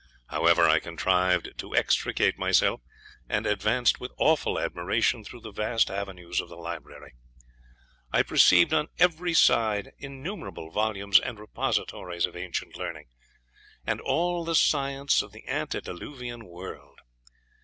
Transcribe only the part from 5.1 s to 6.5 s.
through the vast avenues of